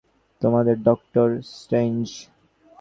[0.41, 1.27] তোমাদের Doctor
[1.53, 2.05] strange?